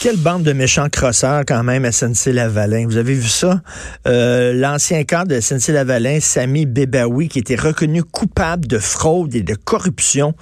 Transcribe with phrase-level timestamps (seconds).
[0.00, 2.86] Quelle bande de méchants crosseurs quand même SNC-Lavalin.
[2.86, 3.62] Vous avez vu ça?
[4.06, 9.56] Euh, L'ancien cadre de SNC-Lavalin, Sami Bebaoui, qui était reconnu coupable de fraude et de
[9.56, 10.34] corruption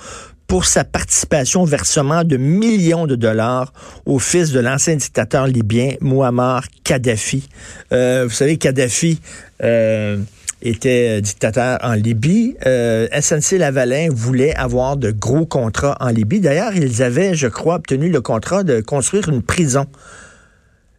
[0.46, 3.72] pour sa participation au versement de millions de dollars
[4.04, 7.48] au fils de l'ancien dictateur libyen Muammar Kadhafi.
[7.92, 9.20] Euh, vous savez, Kadhafi...
[9.62, 10.18] Euh,
[10.62, 12.56] était euh, dictateur en Libye.
[12.66, 16.40] Euh, SNC-Lavalin voulait avoir de gros contrats en Libye.
[16.40, 19.86] D'ailleurs, ils avaient, je crois, obtenu le contrat de construire une prison.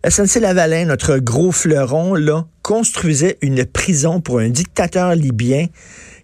[0.08, 5.68] SNC-Lavalin, notre gros fleuron, là, construisait une prison pour un dictateur libyen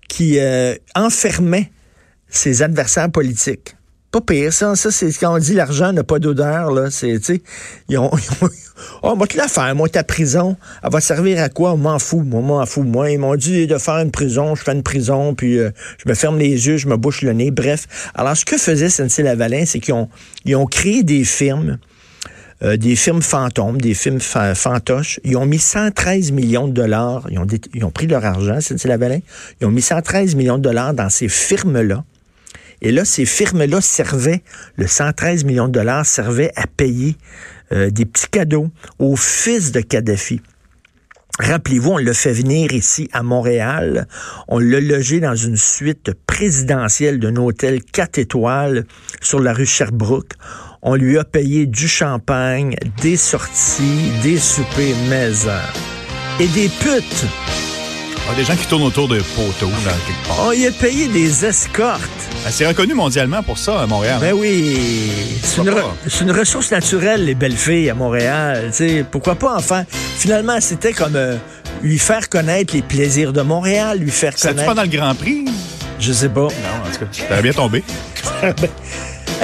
[0.08, 1.72] qui euh, enfermait
[2.30, 3.76] ses adversaires politiques
[4.14, 4.76] pas pire, ça.
[4.76, 6.92] Ça, c'est quand on dit l'argent n'a pas d'odeur, là.
[6.92, 7.42] C'est, tu sais,
[7.90, 8.12] ils ont,
[8.42, 8.50] ils ont,
[9.02, 10.56] oh, moi, te la faire, moi, ta prison.
[10.84, 11.76] Elle va servir à quoi?
[11.76, 12.22] Moi, m'en fous.
[12.22, 12.84] Moi, m'en fous.
[12.84, 14.54] Moi, ils m'ont dit de faire une prison.
[14.54, 17.34] Je fais une prison, puis euh, je me ferme les yeux, je me bouche le
[17.34, 17.50] nez.
[17.50, 18.12] Bref.
[18.14, 20.10] Alors, ce que faisait SNC-Lavalin, c'est qu'ils ont,
[20.46, 21.80] ils ont créé des firmes.
[22.62, 25.20] Euh, des firmes fantômes, des firmes fantoches.
[25.24, 27.26] Ils ont mis 113 millions de dollars.
[27.32, 29.20] Ils ont, ils ont pris leur argent, SNC-Lavalin.
[29.60, 32.06] Ils ont mis 113 millions de dollars dans ces firmes-là
[32.84, 34.44] et là, ces firmes-là servaient,
[34.76, 37.16] le 113 millions de dollars servait à payer
[37.72, 38.68] euh, des petits cadeaux
[39.00, 40.42] au fils de Kadhafi.
[41.40, 44.08] Rappelez-vous, on l'a fait venir ici à Montréal.
[44.50, 48.86] On l'a logé dans une suite présidentielle d'un hôtel 4 étoiles
[49.22, 50.34] sur la rue Sherbrooke.
[50.82, 55.50] On lui a payé du champagne, des sorties, des soupers maison
[56.40, 57.26] et des putes.
[58.30, 60.46] Ah, des gens qui tournent autour de poteaux dans quelque part.
[60.48, 62.02] On lui a payé des escortes.
[62.46, 64.18] Ah, c'est reconnu mondialement pour ça à Montréal.
[64.22, 64.78] Ben oui,
[65.42, 65.74] c'est une,
[66.22, 68.70] une, ressource naturelle, les belles filles à Montréal.
[68.72, 69.84] sais, pourquoi pas enfin?
[70.18, 71.36] Finalement, c'était comme euh,
[71.82, 74.60] lui faire connaître les plaisirs de Montréal, lui faire connaître...
[74.60, 75.46] Ça pas dans le Grand Prix?
[76.00, 76.42] Je sais pas.
[76.42, 77.84] Non, en tout cas, t'avais bien tombé.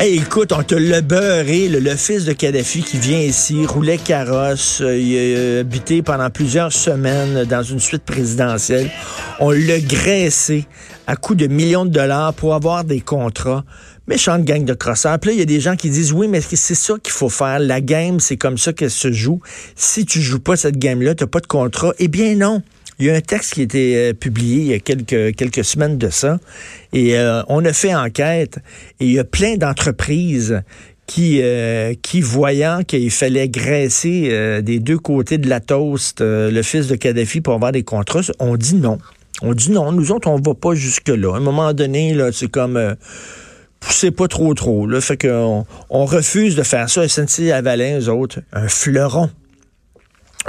[0.02, 4.98] Écoute, on te l'a beurré, le, fils de Kadhafi qui vient ici, roulait carrosse, euh,
[4.98, 8.90] il a habité pendant plusieurs semaines dans une suite présidentielle.
[9.42, 10.66] On l'a graissé
[11.06, 13.66] à coût de millions de dollars pour avoir des contrats.
[14.08, 15.20] Méchante gang de crosseurs.
[15.20, 17.30] Puis là, il y a des gens qui disent, oui, mais c'est ça qu'il faut
[17.30, 17.60] faire.
[17.60, 19.42] La game, c'est comme ça qu'elle se joue.
[19.76, 21.92] Si tu joues pas cette game-là, tu pas de contrat.
[22.00, 22.64] Eh bien non.
[23.00, 25.64] Il y a un texte qui a été euh, publié il y a quelques, quelques
[25.64, 26.38] semaines de ça.
[26.92, 28.60] Et euh, on a fait enquête.
[29.00, 30.62] Et il y a plein d'entreprises
[31.08, 36.88] qui, euh, qui voyant qu'il fallait graisser des deux côtés de la toast le fils
[36.88, 39.00] de Kadhafi pour avoir des contrats, on dit non.
[39.42, 41.34] On dit non, nous autres, on va pas jusque-là.
[41.34, 42.96] À un moment donné, là, c'est comme
[43.80, 44.86] poussez pas trop trop.
[44.86, 47.08] Là, fait qu'on on refuse de faire ça.
[47.08, 49.30] SNC-Lavalin, eux autres, un fleuron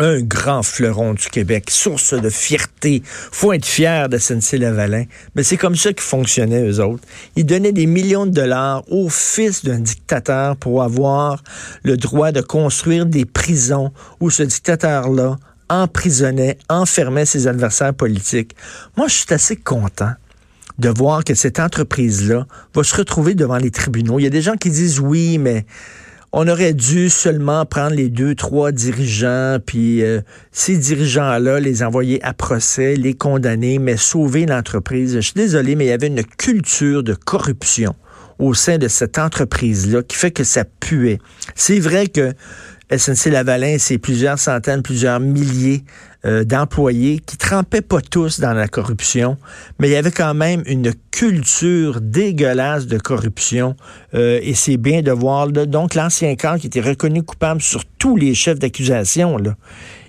[0.00, 3.03] un grand fleuron du Québec, source de fierté.
[3.05, 5.05] Faut être fier de SNC-Lavalin.
[5.34, 7.05] Mais c'est comme ça qu'ils fonctionnaient, eux autres.
[7.37, 11.43] Ils donnaient des millions de dollars au fils d'un dictateur pour avoir
[11.84, 15.37] le droit de construire des prisons où ce dictateur-là
[15.69, 18.56] emprisonnait, enfermait ses adversaires politiques.
[18.97, 20.12] Moi, je suis assez content
[20.78, 24.19] de voir que cette entreprise-là va se retrouver devant les tribunaux.
[24.19, 25.66] Il y a des gens qui disent oui, mais
[26.32, 30.20] on aurait dû seulement prendre les deux, trois dirigeants, puis euh,
[30.52, 35.14] ces dirigeants-là, les envoyer à procès, les condamner, mais sauver l'entreprise.
[35.16, 37.94] Je suis désolé, mais il y avait une culture de corruption
[38.38, 41.18] au sein de cette entreprise-là qui fait que ça puait.
[41.54, 42.32] C'est vrai que
[42.91, 45.84] SNC-Lavalin, c'est plusieurs centaines, plusieurs milliers
[46.26, 49.38] euh, d'employés qui trempaient pas tous dans la corruption,
[49.78, 53.75] mais il y avait quand même une culture dégueulasse de corruption
[54.14, 58.16] euh, et c'est bien de voir donc l'ancien camp qui était reconnu coupable sur tous
[58.16, 59.56] les chefs d'accusation là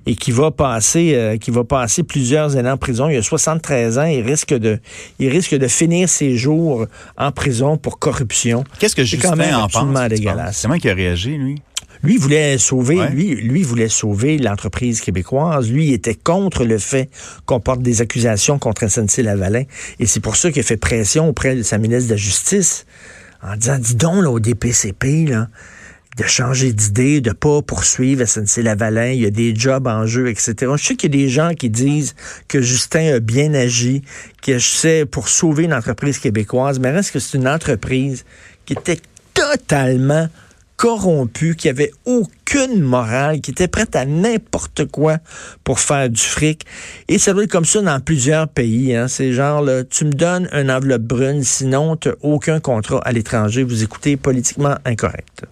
[0.05, 3.07] et qui va passer euh, qui va passer plusieurs années en prison.
[3.07, 4.79] Il a 73 ans, il risque de
[5.19, 6.87] il risque de finir ses jours
[7.17, 8.63] en prison pour corruption.
[8.79, 10.63] Qu'est-ce que Justin quand même en pense dégueulasse.
[10.63, 11.61] Comment il a réagi lui?
[12.03, 15.69] Lui voulait sauver, lui, lui voulait sauver l'entreprise québécoise.
[15.71, 17.09] Lui était contre le fait
[17.45, 19.63] qu'on porte des accusations contre SNC-Lavalin.
[19.99, 22.85] Et c'est pour ça qu'il a fait pression auprès de sa ministre de la Justice
[23.43, 25.47] en disant, dis donc, là, au DPCP, là,
[26.17, 30.55] de changer d'idée, de pas poursuivre SNC-Lavalin, il y a des jobs en jeu, etc.
[30.75, 32.15] Je sais qu'il y a des gens qui disent
[32.47, 34.01] que Justin a bien agi,
[34.41, 38.25] que je sais pour sauver une entreprise québécoise, mais reste que c'est une entreprise
[38.65, 38.99] qui était
[39.33, 40.27] totalement
[40.81, 45.19] corrompus, qui avaient aucune morale, qui étaient prêts à n'importe quoi
[45.63, 46.65] pour faire du fric.
[47.07, 48.95] Et ça doit être comme ça dans plusieurs pays.
[48.95, 49.07] Hein.
[49.07, 53.61] C'est genre, là, tu me donnes une enveloppe brune, sinon tu aucun contrat à l'étranger.
[53.61, 55.45] Vous écoutez politiquement incorrect.